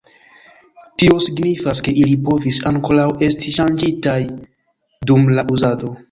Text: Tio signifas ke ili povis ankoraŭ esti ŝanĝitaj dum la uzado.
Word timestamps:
Tio 1.01 1.17
signifas 1.25 1.81
ke 1.87 1.91
ili 2.03 2.15
povis 2.29 2.57
ankoraŭ 2.71 3.05
esti 3.27 3.53
ŝanĝitaj 3.59 4.17
dum 5.11 5.29
la 5.39 5.45
uzado. 5.57 5.91